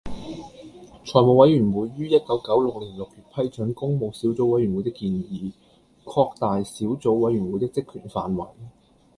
[1.05, 5.51] 財務委員會於一九九六年六月批准工務小組委員會的建議，
[6.05, 8.49] 擴大小組委員會的職權範圍